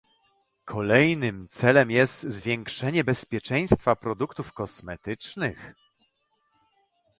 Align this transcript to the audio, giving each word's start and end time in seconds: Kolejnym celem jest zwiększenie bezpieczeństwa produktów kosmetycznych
Kolejnym 0.65 1.47
celem 1.51 1.91
jest 1.91 2.19
zwiększenie 2.21 3.03
bezpieczeństwa 3.03 3.95
produktów 3.95 4.53
kosmetycznych 4.53 5.73